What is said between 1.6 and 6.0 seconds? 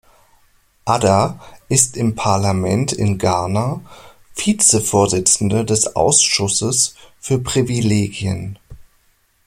ist im Parlament in Ghana Vizevorsitzender des